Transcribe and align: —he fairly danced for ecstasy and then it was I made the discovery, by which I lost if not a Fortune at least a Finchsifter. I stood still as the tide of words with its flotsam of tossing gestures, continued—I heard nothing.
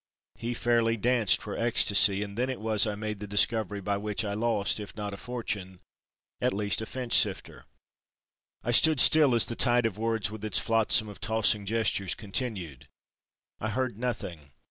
—he 0.37 0.55
fairly 0.55 0.97
danced 0.97 1.43
for 1.43 1.55
ecstasy 1.55 2.23
and 2.23 2.35
then 2.35 2.49
it 2.49 2.59
was 2.59 2.87
I 2.87 2.95
made 2.95 3.19
the 3.19 3.27
discovery, 3.27 3.81
by 3.81 3.97
which 3.97 4.25
I 4.25 4.33
lost 4.33 4.79
if 4.79 4.95
not 4.95 5.13
a 5.13 5.15
Fortune 5.17 5.79
at 6.41 6.53
least 6.55 6.81
a 6.81 6.87
Finchsifter. 6.87 7.65
I 8.63 8.71
stood 8.71 8.99
still 8.99 9.35
as 9.35 9.45
the 9.45 9.55
tide 9.55 9.85
of 9.85 9.99
words 9.99 10.31
with 10.31 10.43
its 10.43 10.57
flotsam 10.57 11.07
of 11.07 11.21
tossing 11.21 11.67
gestures, 11.67 12.15
continued—I 12.15 13.69
heard 13.69 13.99
nothing. 13.99 14.49